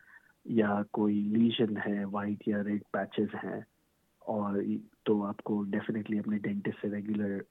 या 0.46 0.82
कोई 0.94 1.22
लीजन 1.30 1.78
है 1.78 2.04
वाइट 2.08 2.48
या 2.48 2.62
रेड 2.62 2.84
पैचेस 2.94 3.32
हैं, 3.44 3.66
और 4.26 4.64
तो 5.06 5.22
आपको 5.24 5.62
डेफिनेटली 5.72 6.20
अपने 6.20 6.38
डेंटिस्ट 6.40 6.82
से 6.82 6.90
रेगुलर 6.90 7.44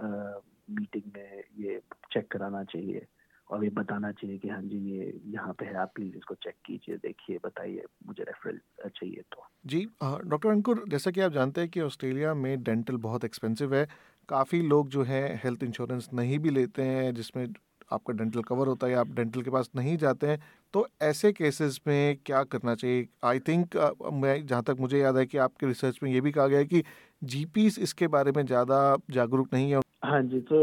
मीटिंग 0.71 1.13
में 1.17 1.43
ये 1.59 1.81
चेक 2.13 2.31
कराना 2.33 2.65
चाहिए 2.65 3.07
और 3.51 3.65
ये 3.65 3.71
बताना 3.71 4.11
चाहिए 4.13 4.39
कि 4.39 4.49
हाँ 4.49 4.63
जी, 4.63 4.79
ये 4.91 5.21
यहाँ 5.27 5.53
पे 5.53 5.65
है, 5.67 5.75
आप 5.75 5.93
प्लीज़ 5.95 6.17
इसको 6.17 6.35
चेक 6.37 6.55
कीजिए, 6.67 6.97
देखिए, 6.97 7.39
बताइए, 7.45 7.85
मुझे 8.07 8.23
रेफरल 8.23 8.61
चाहिए 8.89 9.23
तो। 9.33 9.47
जी 9.65 9.85
डॉक्टर 10.03 10.49
अंकुर, 10.51 10.85
जैसा 10.89 11.11
कि 11.11 11.21
आप 11.21 11.33
जानते 11.33 11.61
हैं 11.61 11.71
कि 11.71 11.81
ऑस्ट्रेलिया 11.81 12.35
में 12.35 12.63
डेंटल 12.63 12.97
बहुत 12.99 13.25
एक्सपेंसिव 13.25 13.75
है। 13.75 13.87
काफ़ी 14.29 14.61
लोग 14.63 14.89
जो 14.89 15.03
है 15.05 15.23
हेल्थ 15.45 15.63
इंश्योरेंस 15.65 16.09
नहीं 16.15 16.39
भी 16.39 16.51
लेते 16.51 16.83
हैं, 16.83 17.15
जिसमें 17.15 17.47
आपका 17.93 18.13
डेंटल 18.15 18.43
कवर 18.43 18.67
होता 18.69 18.87
है 18.87 18.95
आप 18.97 19.09
डेंटल 19.15 19.43
के 19.43 19.51
पास 19.51 19.71
नहीं 19.77 19.97
जाते 19.99 20.27
हैं। 20.27 20.39
तो 20.75 20.87
ऐसे 21.03 21.33
केसेस 21.33 21.81
में 21.87 22.17
क्या 22.27 22.43
करना 22.45 22.75
चाहिए? 22.75 23.07
आई 23.25 23.39
थिंक 23.49 23.77
मैं 24.15 24.35
जहाँ 24.47 24.63
तक 24.63 24.77
मुझे 24.81 24.99
याद 24.99 25.17
है 25.17 25.25
कि 25.27 25.39
आपके 25.39 25.67
रिसर्च 25.67 25.99
में 26.03 26.11
ये 26.13 26.21
भी 26.21 26.33
कहा 26.33 26.47
गया 26.47 26.59
है 26.59 26.65
कि 26.65 26.83
जीपीस 27.23 27.79
इसके 27.79 28.07
बारे 28.09 28.33
में 28.37 28.45
ज़्यादा 28.47 28.79
जागरूक 29.11 29.53
नहीं 29.55 29.71
है। 29.73 29.81
हाँ 30.05 30.23
जी 30.23 30.41
तो 30.49 30.57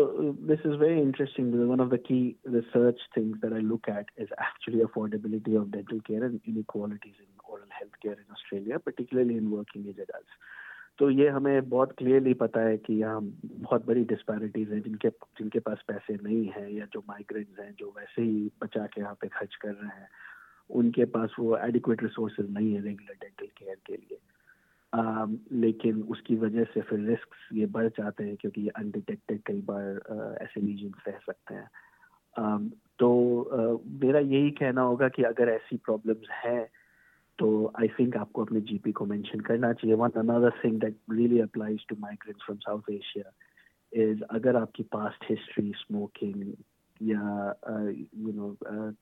this 0.47 0.65
is 0.65 0.73
very 0.79 1.01
interesting 1.01 1.53
one 1.69 1.79
of 1.81 1.89
the 1.89 1.97
key 2.01 2.19
research 2.49 3.07
things 3.15 3.37
that 3.41 3.53
I 3.53 3.61
look 3.63 3.89
at 3.89 4.11
is 4.19 4.33
actually 4.41 4.81
affordability 4.81 5.55
of 5.57 5.67
dental 5.69 5.99
care 6.07 6.23
and 6.23 6.39
inequalities 6.47 7.15
in 7.19 7.53
oral 7.53 7.69
health 7.73 7.95
care 8.01 8.17
in 8.19 8.31
Australia 8.33 8.77
particularly 8.85 9.37
in 9.37 9.47
working 9.47 9.87
age 9.87 9.99
adults 9.99 10.37
तो 11.01 11.09
ये 11.09 11.27
हमें 11.27 11.69
बहुत 11.69 11.91
clearly 11.91 12.33
पता 12.33 12.61
है 12.61 12.77
कि 12.77 12.93
यहाँ 12.93 13.21
बहुत 13.45 13.85
बड़ी 13.85 14.03
डिस्पैरिटीज 14.03 14.71
हैं 14.71 14.81
जिनके 14.81 15.09
जिनके 15.09 15.59
पास 15.59 15.77
पैसे 15.87 16.13
नहीं 16.13 16.45
हैं 16.47 16.69
या 16.69 16.85
जो 16.85 16.99
माइग्रेंट्स 17.09 17.59
हैं 17.59 17.75
जो 17.79 17.93
वैसे 17.97 18.21
ही 18.21 18.51
बचा 18.63 18.85
के 18.85 19.01
यहाँ 19.01 19.13
पे 19.13 19.27
खर्च 19.27 19.55
कर 19.55 19.69
रहे 19.69 19.99
हैं 20.01 20.07
उनके 20.69 21.05
पास 21.05 21.35
वो 21.39 21.57
एडिक्वेट 21.57 22.03
रिसोर्सेज 22.03 22.51
नहीं 22.53 22.73
है 22.73 22.81
रेगुलर 22.81 23.13
डेंटल 23.13 23.45
केयर 23.45 23.75
के 23.85 23.93
लिए। 23.93 24.17
आ, 24.93 25.25
लेकिन 25.51 26.01
उसकी 26.01 26.35
वजह 26.35 26.63
से 26.63 26.81
फिर 26.81 26.99
रिस्क 26.99 27.35
ये 27.53 27.65
बढ़ 27.65 27.87
जाते 27.87 28.23
हैं 28.23 28.35
क्योंकि 28.35 28.61
ये 28.61 28.69
अनडिटेक्टेड 28.69 29.41
कई 29.45 29.61
बार 29.61 30.37
ऐसे 30.41 30.61
लीजन 30.61 30.93
रह 31.07 31.17
सकते 31.25 31.53
हैं। 31.53 31.69
आ, 32.37 32.57
तो 32.99 33.41
आ, 33.41 33.89
मेरा 34.05 34.19
यही 34.19 34.51
कहना 34.51 34.81
होगा 34.81 35.09
कि 35.09 35.23
अगर 35.23 35.49
ऐसी 35.49 35.77
प्रॉब्लम्स 35.77 36.29
हैं 36.29 36.69
तो 37.41 37.47
आई 37.81 37.87
थिंक 37.89 38.15
आपको 38.17 38.43
अपने 38.45 38.59
जीपी 38.71 38.91
को 38.91 39.05
मेंशन 39.05 39.39
करना 39.45 39.71
चाहिए। 39.73 39.95
One 39.97 40.19
another 40.19 40.59
thing 40.63 40.79
that 40.81 40.97
really 41.11 41.39
applies 41.39 41.85
to 41.89 41.95
migrants 41.99 42.45
from 42.45 42.57
South 42.65 42.91
Asia 42.91 43.31
is 43.93 44.21
अगर 44.29 44.55
आपकी 44.55 44.83
पास्ट 44.95 45.25
हिस्ट्री 45.29 45.71
स्मोकिंग 45.77 46.43
या 47.01 47.23
यू 48.17 48.31
नो 48.33 48.49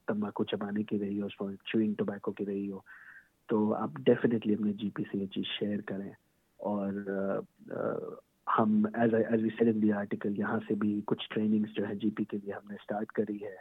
तम्बाकू 0.08 0.44
चबाने 0.54 0.84
की 0.84 0.98
रही 0.98 1.18
हो 1.18 1.30
चुइंग 1.66 1.96
टोबैको 1.96 2.32
की 2.32 2.44
रही 2.44 2.66
हो 2.68 2.84
तो 3.50 3.72
आप 3.74 4.00
डेफिनेटली 4.02 4.54
अपने 4.54 4.74
जीपी 4.82 5.04
से 5.04 5.20
ये 5.20 5.28
चीज़ 5.28 5.46
शेयर 5.60 5.82
करें। 5.92 6.12
और 6.60 6.92
uh, 7.20 7.40
uh, 7.76 8.16
हम 8.48 8.72
as 9.00 9.14
as 9.14 9.42
we 9.44 9.50
said 9.50 9.68
in 9.68 9.80
the 9.80 9.92
article 9.96 10.36
यहाँ 10.36 10.60
से 10.60 10.76
भी 10.76 11.02
कुछ 11.02 11.28
ट्रेनिंग्स 11.32 11.72
जो 11.72 11.84
है 11.86 11.96
जीपी 11.96 12.24
के 12.26 12.38
लिए 12.38 12.54
हमने 12.54 12.78
स्टार्ट 12.84 13.12
करी 13.12 13.38
है। 13.38 13.56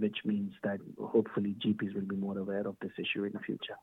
Which 0.00 0.24
means 0.24 0.52
that 0.62 0.78
hopefully 0.98 1.54
GPs 1.64 1.94
will 1.94 2.06
be 2.06 2.16
more 2.16 2.38
aware 2.38 2.66
of 2.66 2.76
this 2.80 2.92
issue 2.98 3.24
in 3.24 3.32
the 3.32 3.40
future. 3.40 3.76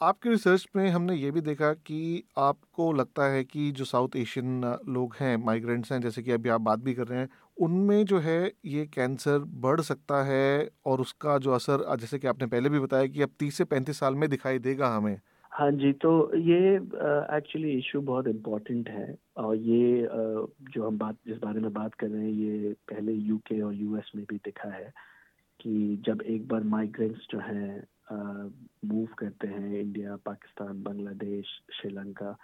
आपके 0.00 0.30
रिसर्च 0.30 0.66
में 0.76 0.88
हमने 0.90 1.14
ये 1.14 1.30
भी 1.30 1.40
देखा 1.40 1.72
कि 1.74 2.24
आपको 2.38 2.92
लगता 2.92 3.24
है 3.30 3.42
कि 3.44 3.70
जो 3.72 3.84
साउथ 3.84 4.16
एशियन 4.16 4.60
लोग 4.88 5.14
हैं 5.20 5.36
माइग्रेंट्स 5.36 5.92
हैं, 5.92 6.00
जैसे 6.00 6.22
कि 6.22 6.32
अभी 6.32 6.48
आप 6.48 6.60
बात 6.60 6.78
भी 6.78 6.94
कर 6.94 7.06
रहे 7.06 7.18
हैं, 7.18 7.28
उनमें 7.56 8.04
जो 8.04 8.18
है 8.18 8.52
ये 8.64 8.86
कैंसर 8.86 9.38
बढ़ 9.38 9.80
सकता 9.80 10.22
है 10.24 10.68
और 10.86 11.00
उसका 11.00 11.38
जो 11.38 11.52
असर, 11.52 11.96
जैसे 11.96 12.18
कि 12.18 12.26
आपने 12.26 12.46
पहले 12.46 12.68
भी 12.68 12.80
बताया 12.80 13.06
कि 13.06 13.22
अब 13.22 13.30
तीस 13.38 13.56
से 13.56 13.64
पैंतीस 13.64 13.98
साल 13.98 14.14
में 14.14 14.28
दिखाई 14.30 14.58
देगा 14.58 14.88
हमें 14.96 15.18
हाँ 15.58 15.70
जी 15.70 15.92
तो 15.92 16.10
ये 16.36 16.74
एक्चुअली 17.36 17.70
इशू 17.70 18.00
बहुत 18.00 18.26
इम्पोर्टेंट 18.28 18.88
है 18.88 19.16
और 19.36 19.56
ये 19.56 20.02
uh, 20.02 20.46
जो 20.74 20.86
हम 20.86 20.98
बात 20.98 21.16
जिस 21.26 21.38
बारे 21.38 21.60
में 21.60 21.72
बात 21.72 21.94
कर 21.94 22.08
रहे 22.08 22.22
हैं 22.22 22.30
ये 22.30 22.72
पहले 22.72 23.12
यूके 23.12 23.60
और 23.60 23.74
यूएस 23.74 24.12
में 24.16 24.24
भी 24.30 24.36
दिखा 24.36 24.68
है 24.68 24.92
कि 25.60 26.02
जब 26.06 26.22
एक 26.22 26.48
बार 26.48 26.62
माइग्रेंट्स 26.62 27.26
जो 27.30 27.38
हैं 27.38 27.82
मूव 28.84 29.06
uh, 29.06 29.14
करते 29.18 29.48
हैं 29.48 29.80
इंडिया 29.80 30.16
पाकिस्तान 30.16 30.82
बांग्लादेश 30.82 31.46
श्रीलंका 31.80 32.36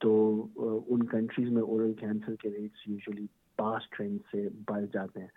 तो 0.00 0.12
uh, 0.60 0.92
उन 0.92 1.02
कंट्रीज़ 1.02 1.50
में 1.50 1.62
ओरल 1.62 1.92
कैंसर 1.92 2.34
के 2.34 2.48
रेट्स 2.48 2.84
यूजुअली 2.88 3.26
पास 3.58 3.88
ट्रेंड 3.92 4.20
से 4.20 4.48
बढ़ 4.48 4.84
जाते 4.84 5.20
हैं। 5.20 5.30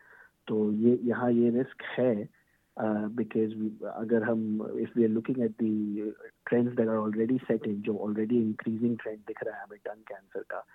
तो 0.48 0.72
ये 0.72 1.00
यहाँ 1.04 1.32
ये 1.32 1.50
रिस्क 1.50 1.84
है 2.00 2.30
बिकॉज़ 2.78 3.54
अगर 3.88 4.24
हम 4.24 4.42
if 4.80 4.98
we 4.98 5.04
are 5.04 5.10
looking 5.10 5.40
at 5.44 5.52
the 5.62 6.12
trends 6.46 6.76
that 6.76 6.88
are 6.88 6.96
already 6.96 7.38
set 7.44 7.68
in 7.68 7.82
जो 7.82 7.98
ऑलरेडी 8.08 8.42
इंक्रीजिंग 8.42 8.98
ट्रेंड 8.98 9.20
दिख 9.28 9.44
रहा 9.44 9.58
है 9.58 9.64
हमें 9.64 9.80
टंग 9.86 10.04
कैंसर 10.08 10.44
का 10.50 10.66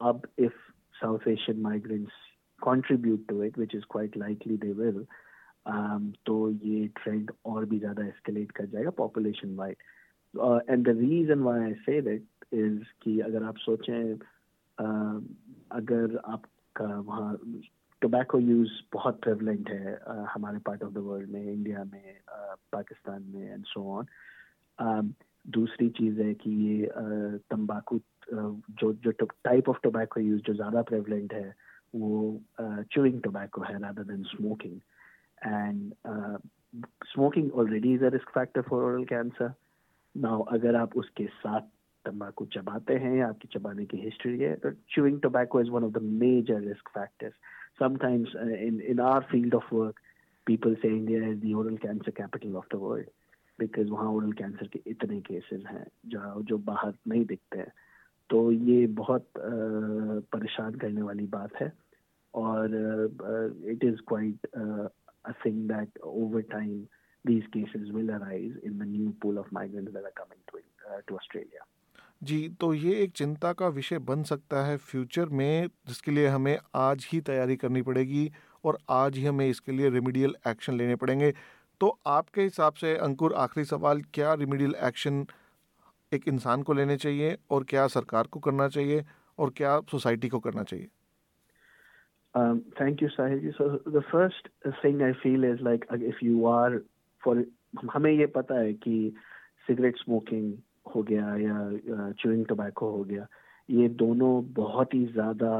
अब 0.00 0.26
if 0.38 0.60
South 0.94 1.28
Asian 1.28 1.60
migrants 1.62 2.20
contribute 2.62 3.26
to 3.28 3.42
it, 3.42 3.56
which 3.56 3.74
is 3.74 3.84
quite 3.86 4.16
likely 4.16 4.56
they 4.56 4.72
will, 4.72 5.04
um, 5.66 6.12
तो 6.26 6.34
ये 6.64 6.86
ट्रेंड 6.96 7.30
और 7.46 7.64
भी 7.64 7.78
ज़्यादा 7.78 8.06
एस्केलेट 8.06 8.50
कर 8.52 8.66
जाएगा 8.66 8.90
population 8.96 9.54
wide 9.56 9.76
and 10.70 10.84
the 10.88 10.96
reason 10.98 11.40
why 11.40 11.60
I 11.60 11.74
say 11.86 12.00
that 12.02 12.54
is 12.54 12.82
कि 13.02 13.18
अगर 13.20 13.42
आप 13.44 13.56
सोचें 13.58 14.14
uh, 14.14 15.20
अगर 15.72 16.16
आपका 16.26 16.86
वहाँ 17.00 17.32
टोबैको 18.02 18.38
यूज़ 18.38 18.70
बहुत 18.92 19.20
प्रेवलेंट 19.22 19.70
है 19.70 19.98
uh, 19.98 20.26
हमारे 20.34 20.58
पार्ट 20.58 20.82
ऑफ़ 20.82 20.92
द 20.92 20.98
वर्ल्ड 20.98 21.30
में 21.30 21.52
इंडिया 21.52 21.84
में 21.84 22.14
uh, 22.14 22.58
पाकिस्तान 22.72 23.22
में 23.22 23.52
एंड 23.52 23.64
सो 23.64 23.98
ऑन 23.98 25.14
दूसरी 25.48 25.88
चीज़ 25.88 26.20
है 26.20 26.34
कि 26.34 26.50
ये 26.50 26.86
uh, 26.86 27.42
तंबाकू 27.50 27.96
uh, 27.96 28.62
जो 28.70 28.92
जो 28.92 29.10
टाइप 29.22 29.68
ऑफ़ 29.68 29.78
टोबैको 29.82 30.20
यूज़ 30.20 30.42
जो 30.42 30.54
ज़्यादा 30.54 30.82
प्रेवलेंट 30.82 31.34
है 31.34 31.54
वो 31.94 32.40
chewing 32.94 33.20
tobacco 33.20 33.64
है 33.64 33.80
than 34.06 34.24
smoking. 34.36 34.80
And 35.42 35.94
uh, 36.04 36.38
smoking 37.14 37.50
already 37.50 37.92
is 37.92 38.02
a 38.02 38.10
risk 38.10 38.32
factor 38.34 38.62
for 38.62 38.82
oral 38.82 39.04
cancer. 39.04 39.54
Now 40.14 40.46
अगर 40.50 40.76
आप 40.76 40.96
उसके 40.96 41.26
साथ 41.26 41.60
तम्बाकू 42.04 42.44
चबाते 42.52 42.94
हैं, 42.98 43.22
आपकी 43.22 43.48
चबाने 43.52 43.84
की 43.86 43.96
हिस्ट्री 44.00 44.38
है 44.38 44.54
तो 44.62 44.70
chewing 44.94 45.20
tobacco 45.22 45.60
is 45.60 45.70
one 45.70 45.84
of 45.84 45.92
the 45.92 46.02
major 46.22 46.60
risk 46.60 46.88
factors 46.94 47.34
sometimes 47.78 48.36
in 48.36 48.80
in 48.90 49.00
our 49.00 49.20
field 49.30 49.54
of 49.54 49.74
work 49.74 50.00
people 50.46 50.74
say 50.82 50.88
India 50.96 51.28
is 51.28 51.52
oral 51.54 51.76
cancer 51.86 52.10
capital 52.16 52.56
of 52.56 52.66
the 52.74 52.78
world 52.82 53.08
because 53.58 53.90
वहाँ 53.90 54.10
ओरल 54.12 54.32
कैंसर 54.40 54.66
के 54.72 54.80
इतने 54.90 55.20
केसेस 55.30 55.62
हैं 55.70 55.86
जो 56.14 56.42
जो 56.48 56.58
बाहर 56.70 56.94
नहीं 57.08 57.24
दिखते 57.26 57.58
हैं। 57.58 57.72
तो 58.30 58.50
ये 58.52 58.86
बहुत 58.98 59.28
परेशान 59.38 60.74
करने 60.82 61.02
वाली 61.02 61.26
बात 61.32 61.56
है 61.60 61.72
और 62.34 62.74
it 63.70 63.84
is 63.84 64.00
quite 64.08 64.46
a 64.56 65.32
thing 65.44 65.68
that 65.68 65.98
over 66.04 66.40
time 66.52 66.78
these 67.24 67.46
cases 67.54 67.90
will 67.94 68.08
arise 68.12 68.60
in 68.64 68.78
the 68.78 68.88
new 68.88 69.10
pool 69.22 69.38
of 69.38 69.48
migrant 69.54 69.88
that 69.88 70.04
are 70.04 70.12
coming 70.16 70.42
to 70.52 71.00
to 71.08 71.14
Australia 71.14 71.66
जी 72.22 72.48
तो 72.60 72.72
ये 72.74 72.92
एक 73.02 73.10
चिंता 73.10 73.52
का 73.52 73.68
विषय 73.68 73.98
बन 74.00 74.22
सकता 74.22 74.64
है 74.66 74.76
फ्यूचर 74.78 75.28
में, 75.28 75.68
जिसके 75.88 76.10
लिए 76.10 76.26
हमें 76.28 76.56
आज 76.74 77.06
ही 77.12 77.20
तैयारी 77.20 77.56
करनी 77.56 77.82
पड़ेगी 77.82 78.30
और 78.64 78.78
आज 78.90 79.16
ही 79.16 79.24
हमें 79.24 79.46
इसके 79.48 79.72
लिए 79.72 79.90
रेमिडियल 79.90 80.34
एक्शन 80.48 80.74
लेने 80.74 80.96
पड़ेंगे। 80.96 81.32
तो 81.80 81.98
आपके 82.06 82.42
हिसाब 82.42 82.72
से 82.72 82.96
अंकुर, 82.96 83.32
आखिरी 83.34 83.64
सवाल, 83.64 84.02
क्या 84.14 84.34
रेमिडियल 84.34 84.74
एक्शन 84.84 85.24
एक 86.12 86.28
इंसान 86.28 86.62
को 86.62 86.72
लेने 86.72 86.96
चाहिए 86.96 87.36
और 87.50 87.64
क्या 87.64 87.86
सरकार 87.88 88.26
को 88.26 88.40
करना 88.40 88.68
चाहिए 88.68 89.04
और 89.38 89.50
क्या 89.56 89.78
सोसाइटी 89.90 90.28
को 90.28 90.38
करना 90.40 90.62
चाहिए? 90.62 90.88
Thank 92.80 93.02
you 93.02 93.08
Sahil 93.08 93.50
so 93.50 93.68
the 93.90 94.02
first 94.12 94.48
thing 94.84 95.02
I 95.02 95.12
feel 95.22 95.44
is 95.44 95.62
like 95.64 95.84
if 96.02 96.24
you 96.24 96.46
are 96.48 96.78
for 97.22 97.44
हमें 97.94 98.12
ये 98.12 98.26
पता 98.36 98.60
है 98.60 98.72
कि 98.74 99.14
सिगरेट 99.66 99.98
स्मोकिंग 99.98 100.52
हो 100.86 101.02
गया 101.02 101.36
या 101.36 102.10
चूइंग 102.18 102.44
टोबैको 102.46 102.90
हो 102.90 103.02
गया, 103.04 103.26
ये 103.68 103.88
दोनों 103.88 104.32
बहुत 104.54 104.94
ही 104.94 105.04
ज़्यादा 105.06 105.50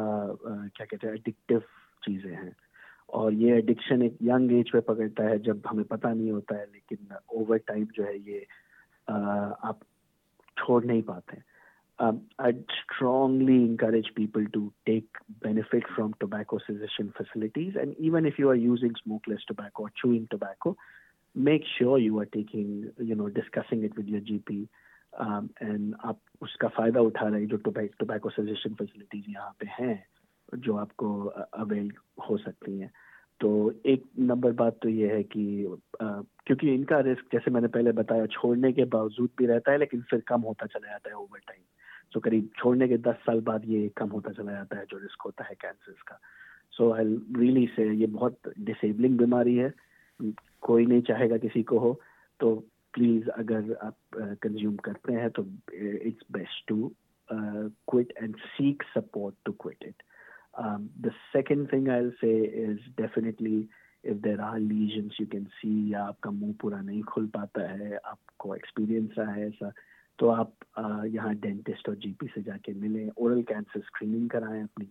क्या 0.47 0.87
कहते 0.87 1.07
हैं 1.07 1.15
एडिक्टिव 1.15 1.63
चीज़ें 2.03 2.33
हैं। 2.33 2.55
और 3.11 3.33
ये 3.35 3.57
एडिक्शन 3.59 4.03
एक 4.03 4.17
यंग 4.23 4.53
एज 4.53 4.71
पे 4.73 4.81
पकड़ता 4.83 5.25
है 5.25 5.39
जब 5.43 5.63
हमें 5.67 5.85
पता 5.87 6.13
नहीं 6.13 6.31
होता 6.33 6.57
है, 6.57 6.65
लेकिन 6.65 7.17
ओवर 7.35 7.59
टाइम 7.69 7.87
जो 7.95 8.05
है 8.05 8.19
ये 8.19 8.47
आप 9.09 9.81
छोड़ 10.57 10.85
नहीं 10.85 11.03
पाते 11.03 11.41
I 11.99 12.53
strongly 12.73 13.57
encourage 13.65 14.09
people 14.17 14.45
to 14.55 14.61
take 14.87 15.19
benefit 15.45 15.87
from 15.95 16.13
tobacco 16.21 16.59
cessation 16.59 17.09
facilities 17.19 17.79
and 17.79 17.95
even 18.01 18.27
if 18.27 18.41
you 18.41 18.49
are 18.51 18.57
using 18.57 18.97
smokeless 18.97 19.45
tobacco 19.49 19.89
chewing 19.97 20.27
tobacco 20.31 20.77
make 21.35 21.67
sure 21.67 22.01
you 22.01 22.19
are 22.21 22.27
taking 22.33 23.09
you 23.09 23.17
know 23.17 23.27
discussing 23.37 23.85
it 23.85 23.99
with 23.99 24.09
your 24.09 24.21
GP 24.31 24.67
Um, 25.13 25.49
आप 26.05 26.19
उसका 26.43 26.69
फ़ायदा 26.69 27.01
उठा 27.01 27.29
रहे 27.29 27.47
जो 27.47 27.57
tobacco 27.57 28.31
cessation 28.31 28.75
facilities 28.75 29.25
यहाँ 29.31 29.55
पे 29.61 29.67
हैं 29.67 30.05
जो 30.59 30.77
आपको 30.77 31.25
अवेल 31.55 31.91
हो 32.29 32.37
सकती 32.37 32.79
हैं। 32.79 32.91
तो 33.41 33.51
एक 33.87 34.05
नंबर 34.19 34.53
बात 34.53 34.79
तो 34.83 34.89
ये 34.89 35.09
है 35.15 35.23
कि 35.23 35.67
आ, 36.03 36.07
क्योंकि 36.47 36.75
इनका 36.75 37.01
रिस्क 37.01 37.25
जैसे 37.33 37.51
मैंने 37.51 37.69
पहले 37.69 37.93
बताया 37.93 38.27
छोड़ने 38.27 38.73
के 38.73 38.85
बावजूद 38.85 39.31
भी 39.39 39.47
रहता 39.47 39.73
है 39.73 39.79
लेकिन 39.79 40.03
फिर 40.03 40.21
कम 40.21 40.41
होता 40.41 40.67
चला 40.67 40.91
जाता 40.91 41.11
है 41.11 41.17
ओवर 41.17 41.39
टाइम 41.39 41.63
सो 42.15 42.21
करीब 42.21 42.49
छोड़ने 42.59 42.89
के 42.89 42.99
दस 42.99 43.17
साल 43.27 43.41
बाद 43.41 43.65
ये 43.65 43.89
कम 43.97 44.09
होता 44.09 44.33
चला 44.33 44.53
जाता 44.53 44.79
है 44.79 44.85
जो 44.91 44.99
रिस्क 44.99 45.23
होता 45.23 45.45
है 45.45 45.55
कैंसर 45.61 45.93
का। 45.93 46.21
सो 46.71 46.93
आई 46.93 47.05
रियली 47.37 47.67
से 47.77 47.93
ये 47.95 48.07
बहुत 48.07 48.53
डिसेबलिंग 48.59 49.19
बीमारी 49.19 49.57
है। 49.57 49.73
कोई 50.63 50.87
नहीं 50.87 51.03
चाहेगा 51.03 51.37
किसी 51.37 51.63
को 51.63 51.79
हो 51.79 52.01
तो 52.41 52.55
प्लीज़ 52.95 53.29
अगर 53.29 53.77
आप 53.83 53.97
कंज्यूम 54.17 54.75
uh, 54.77 54.83
करते 54.85 55.13
हैं 55.13 55.31
तो 55.31 55.47
it's 55.73 56.25
best 56.33 56.69
to 56.69 56.93
quit 57.33 58.13
and 58.23 58.37
seek 58.37 58.83
support 58.95 59.35
to 59.45 59.53
quit 59.53 59.85
it 59.89 60.03
Um, 60.55 60.91
the 61.01 61.11
second 61.33 61.71
thing 61.71 61.89
I'll 61.89 62.13
say 62.21 62.41
is 62.63 62.79
definitely 62.99 63.69
if 64.05 64.21
there 64.21 64.41
are 64.41 64.59
lesions 64.59 65.13
you 65.19 65.27
can 65.27 65.47
see 65.59 65.93
या 65.93 66.03
आपका 66.05 66.31
मुँह 66.31 66.55
पूरा 66.61 66.81
नहीं 66.81 67.03
खुल 67.03 67.27
पाता 67.27 67.69
है 67.69 67.97
आपको 67.97 68.55
एक्सपीरियंस 68.55 69.15
रहा 69.19 69.33
है 69.33 69.47
ऐसा 69.49 69.73
तो 70.19 70.29
आप 70.29 70.53
यहाँ 71.07 71.35
डेंटिस्ट 71.35 71.89
और 71.89 71.95
जीपी 71.95 72.27
से 72.27 72.43
जाके 72.43 72.75
मिलें 72.75 73.11
ओरल 73.17 73.43
कैंसर 73.43 73.81
स्क्रीनिंग 73.81 74.29
कराएँ 74.31 74.63
अपनी 74.63 74.89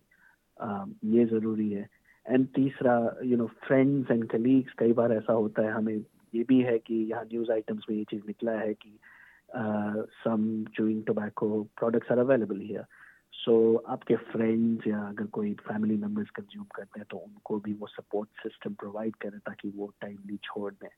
आ, 0.60 0.84
ये 1.04 1.24
ज़रूरी 1.24 1.70
है। 1.70 1.88
एंड 2.28 2.48
तीसरा 2.48 3.16
you 3.24 3.36
know 3.36 3.46
friends 3.46 4.10
and 4.10 4.28
colleagues 4.30 4.72
कई 4.78 4.92
बार 4.92 5.12
ऐसा 5.12 5.32
होता 5.32 5.62
है 5.62 5.72
हमें 5.72 5.96
ये 6.34 6.42
भी 6.48 6.60
है 6.60 6.78
कि 6.78 6.94
यहाँ 6.94 7.24
न्यूज़ 7.24 7.52
आइटम्स 7.52 7.84
में 7.90 7.96
ये 7.96 8.04
चीज़ 8.04 8.22
निकला 8.26 8.52
है 8.52 8.74
कि 8.74 8.98
some 9.54 10.42
chewing 10.76 11.04
tobacco 11.06 11.62
products 11.78 12.12
are 12.12 12.18
available 12.18 12.60
here 12.60 12.84
so 13.34 13.52
so, 13.72 13.84
आपके 13.92 14.16
फ्रेंड्स 14.32 14.86
या 14.86 15.00
अगर 15.08 15.26
कोई 15.38 15.52
फैमिली 15.68 15.96
मेंबर्स 15.96 16.30
कंज्यूम 16.36 16.64
करते 16.74 17.00
हैं 17.00 17.06
तो 17.10 17.16
उनको 17.16 17.58
भी 17.60 17.72
वो 17.80 17.86
सपोर्ट 17.86 18.42
सिस्टम 18.42 18.74
प्रोवाइड 18.82 19.16
करें 19.22 19.38
ताकि 19.46 19.72
वो 19.76 19.92
टाइमली 20.00 20.36
छोड़ 20.44 20.72
दें 20.72 20.88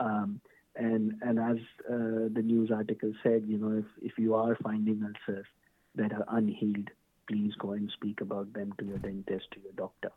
um, 0.00 0.40
and 0.76 1.14
and 1.22 1.38
as 1.38 1.58
uh, 1.88 2.28
the 2.32 2.42
news 2.42 2.70
article 2.70 3.12
said, 3.22 3.44
you 3.46 3.58
know, 3.58 3.78
if 3.78 3.86
if 4.02 4.18
you 4.18 4.34
are 4.34 4.56
finding 4.62 5.02
ulcers 5.04 5.46
that 5.94 6.12
are 6.12 6.24
unhealed, 6.28 6.90
please 7.28 7.54
go 7.58 7.72
and 7.72 7.90
speak 7.90 8.20
about 8.20 8.52
them 8.52 8.72
to 8.78 8.84
your 8.84 8.98
dentist, 8.98 9.50
to 9.52 9.60
your 9.60 9.72
doctor. 9.76 10.12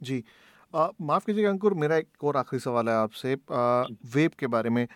जी 0.00 0.22
माफ़ 0.74 1.24
कीजिएगा 1.26 1.50
अंकुर 1.50 1.74
मेरा 1.74 1.96
एक 1.96 2.24
और 2.24 2.36
आखिरी 2.36 2.60
सवाल 2.60 2.88
है 2.88 2.94
आपसे 2.94 3.34
वेप 4.14 4.34
के 4.38 4.46
बारे 4.46 4.70
में 4.70 4.86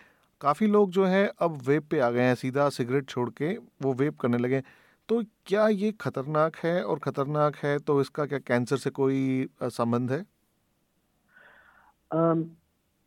काफ़ी 0.43 0.67
लोग 0.67 0.89
जो 0.91 1.05
है 1.05 1.25
अब 1.41 1.57
वेप 1.67 1.87
पे 1.91 1.99
आ 1.99 2.09
गए 2.11 2.21
हैं, 2.21 2.35
सीधा 2.35 2.69
सिगरेट 2.69 3.07
छोड़ 3.09 3.29
के 3.31 3.55
वो 3.81 3.93
वेप 3.93 4.17
करने 4.19 4.37
लगे 4.37 4.61
तो 5.09 5.21
क्या 5.45 5.67
ये 5.69 5.91
खतरनाक 6.01 6.55
है 6.63 6.81
और 6.83 6.99
खतरनाक 6.99 7.55
है 7.55 7.77
तो 7.79 7.99
इसका 8.01 8.25
क्या 8.25 8.39
कैंसर 8.39 8.77
से 8.77 8.89
कोई 8.89 9.47
संबंध 9.63 10.11
है? 10.11 10.25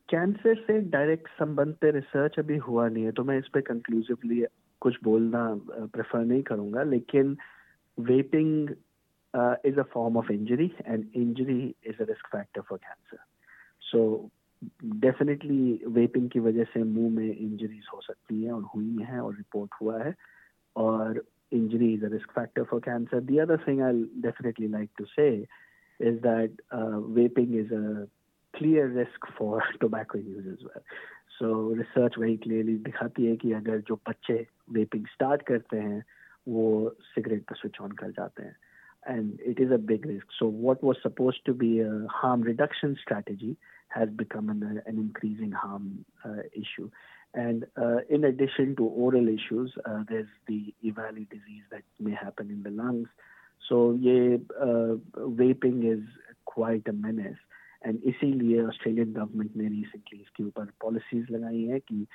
कैंसर 0.09 0.55
से 0.57 0.79
डायरेक्ट 0.91 1.29
संबंध 1.39 1.75
पे 1.81 1.91
रिसर्च 1.91 2.39
अभी 2.39 2.57
हुआ 2.67 2.89
नहीं 2.89 3.05
है 3.05 3.13
तो 3.13 3.25
मैं 3.25 3.39
इस 3.39 3.49
पे 3.55 3.61
कंक्लूसिवली 3.63 4.45
कुछ 4.83 4.97
बोलना 5.05 5.45
प्रेफर 5.69 6.25
नहीं 6.25 6.43
करूँगा, 6.43 6.83
लेकिन 6.83 7.37
vaping 7.99 8.69
is 9.67 9.79
a 9.81 9.83
form 9.93 10.17
of 10.17 10.33
injury 10.33 10.71
and 10.87 11.09
injury 11.17 11.61
is 11.87 12.03
a 12.03 12.07
risk 12.09 12.27
factor 12.27 12.61
for 12.69 12.79
cancer 12.79 13.25
so 13.83 14.01
definitely 15.05 15.81
vaping 15.87 16.29
की 16.31 16.41
वजह 16.41 16.65
से 16.65 16.83
मुँह 16.83 17.11
में 17.17 17.37
इंजरीज 17.37 17.87
हो 17.95 18.01
सकती 18.01 18.43
है 18.43 18.53
और 18.53 18.63
हुई 18.75 19.05
हैं 19.09 19.21
और 19.21 19.35
रिपोर्ट 19.35 19.75
हुआ 19.83 20.03
है। 20.03 20.15
और 20.77 21.23
injury 21.53 21.93
is 21.95 22.05
a 22.05 22.09
risk 22.13 22.31
factor 22.31 22.63
for 22.71 22.81
cancer 22.81 23.21
the 23.21 23.39
other 23.39 23.57
thing 23.69 23.81
I 23.83 24.03
definitely 24.23 24.69
like 24.69 24.91
to 24.99 25.05
say 25.05 25.29
is 26.01 26.17
that 26.27 26.63
vaping 27.19 27.55
is 27.57 27.75
a 27.75 28.07
clear 28.55 28.91
risk 28.99 29.31
for 29.39 29.63
tobacco 29.81 30.19
use 30.19 30.49
as 30.49 30.65
well 30.65 30.81
so 31.39 31.73
research 31.75 32.19
वही 32.19 32.37
क्लियरली 32.37 32.77
दिखाती 32.85 33.27
है 33.27 33.37
कि 33.37 33.53
अगर 33.53 33.81
जो 33.89 33.95
बच्चे 34.09 34.47
वेपिंग 34.73 35.07
स्टार्ट 35.07 35.43
करते 35.47 35.77
हैं, 35.79 36.05
वो 36.49 36.97
सिगरेट 37.15 37.43
पर 37.49 37.57
स्विच 37.57 37.81
ऑन 37.83 37.91
कर 38.01 38.11
जाते 38.11 38.43
हैं। 38.43 38.57
And 39.07 39.41
it 39.41 39.61
is 39.61 39.73
a 39.73 39.91
risk 40.07 40.33
so 40.33 40.49
what 40.51 40.85
was 40.85 40.97
suppose 40.99 41.37
to 41.47 41.55
be 41.55 41.79
harm 42.11 42.45
reduction 42.45 42.95
strategy 43.01 43.57
has 43.96 44.10
become 44.10 44.50
an, 44.50 44.82
an 44.86 44.98
increasing 44.98 45.52
harm 45.52 46.06
uh, 46.26 46.44
issue. 46.54 46.90
And 47.34 47.66
uh, 47.78 48.00
in 48.10 48.24
addition 48.26 48.76
to 48.78 48.84
oral 48.84 49.28
issues, 49.28 49.74
uh, 49.86 50.04
there's 50.10 50.28
the 50.48 50.74
EVALI 50.84 51.30
disease 51.30 51.64
that 51.72 51.84
may 52.00 52.14
happen 52.14 52.50
in 52.50 52.64
the 52.64 52.70
lungs. 52.70 53.08
So 53.70 53.98
yeah, 54.00 54.38
uh, 54.60 54.96
vaping 55.18 55.92
is 55.92 56.04
quite 56.46 56.88
a 56.88 56.94
menace. 56.94 57.40
And 57.84 58.00
इसीलिए 58.04 58.62
Australian 58.62 59.14
government 59.14 59.56
ने 59.58 59.68
recently 59.68 60.20
इसके 60.22 60.44
ऊपर 60.44 60.66
policies 60.82 61.30
लगाई 61.32 61.62
हैं 61.68 61.80
कि 61.88 62.06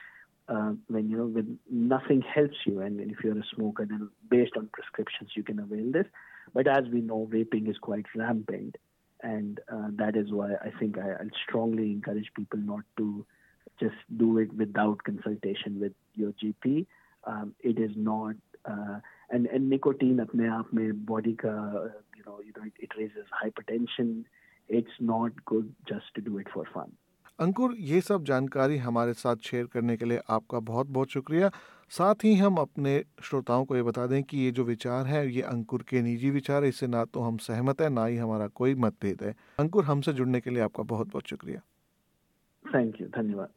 uh, 0.48 0.72
when 0.88 1.10
you 1.10 1.16
know 1.16 1.26
when 1.26 1.58
nothing 1.70 2.22
helps 2.22 2.56
you 2.66 2.80
and 2.80 3.00
if 3.00 3.22
you're 3.24 3.38
a 3.38 3.46
smoker 3.54 3.84
then 3.84 4.08
based 4.30 4.56
on 4.56 4.68
prescriptions 4.72 5.30
you 5.34 5.42
can 5.42 5.58
avail 5.58 5.90
this 5.92 6.06
but 6.54 6.68
as 6.68 6.84
we 6.92 7.00
know 7.00 7.28
vaping 7.32 7.68
is 7.68 7.78
quite 7.78 8.06
rampant 8.14 8.76
and 9.23 9.59
uh, 9.71 9.87
that 9.95 10.15
is 10.15 10.31
why 10.31 10.51
i 10.61 10.71
think 10.79 10.97
I, 10.97 11.11
i'll 11.11 11.37
strongly 11.47 11.91
encourage 11.91 12.31
people 12.35 12.59
not 12.59 12.83
to 12.97 13.25
just 13.79 13.95
do 14.17 14.37
it 14.37 14.53
without 14.53 15.03
consultation 15.03 15.79
with 15.79 15.93
your 16.15 16.33
gp 16.43 16.85
um, 17.25 17.53
it 17.61 17.77
is 17.79 17.91
not 17.95 18.35
uh, 18.65 18.99
and, 19.29 19.45
and 19.47 19.69
nicotine 19.69 20.17
apne 20.25 20.47
aap 20.57 20.71
mein 20.71 21.03
body 21.13 21.35
ka 21.43 21.53
you 22.17 22.23
know 22.25 22.39
you 22.47 22.53
know 22.55 22.65
it, 22.65 22.73
it 22.79 22.91
raises 22.97 23.27
hypertension. 23.43 24.25
It's 24.79 24.97
not 24.99 25.31
good 25.45 25.73
just 25.87 26.05
to 26.15 26.21
do 26.21 26.37
it 26.37 26.47
for 26.53 26.65
fun 26.73 26.91
अंकुर, 27.41 27.75
ये 27.79 28.01
सब 28.01 28.23
जानकारी 28.23 28.77
हमारे 28.77 29.13
साथ 29.13 29.35
share 29.35 29.65
करने 29.65 29.97
के 29.97 30.05
लिए 30.05 30.19
आपका 30.29 30.59
बहुत 30.59 30.87
बहुत 30.87 31.09
शुक्रिया। 31.09 31.49
साथ 31.89 32.15
ही 32.23 32.35
हम 32.35 32.57
अपने 32.57 33.03
श्रोताओं 33.23 33.65
को 33.65 33.75
ये 33.75 33.83
बता 33.83 34.05
दें 34.07 34.23
कि 34.23 34.37
ये 34.37 34.51
जो 34.51 34.63
विचार 34.63 35.05
है, 35.05 35.33
ये 35.33 35.41
अंकुर 35.41 35.83
के 35.89 36.01
निजी 36.01 36.29
विचार 36.29 36.63
है, 36.63 36.69
इससे 36.69 36.87
ना 36.87 37.05
तो 37.05 37.21
हम 37.21 37.37
सहमत 37.37 37.81
है, 37.81 37.89
ना 37.89 38.05
ही 38.05 38.17
हमारा 38.17 38.47
कोई 38.47 38.75
मतभेद 38.75 39.23
है। 39.23 39.35
अंकुर, 39.59 39.85
हमसे 39.85 40.13
जुड़ने 40.13 40.41
के 40.41 40.49
लिए 40.49 40.61
आपका 40.61 40.83
बहुत 40.83 41.07
बहुत 41.07 41.27
शुक्रिया। 41.27 41.59
थैंक 42.65 43.01
यू 43.01 43.07
धन्यवाद। 43.07 43.49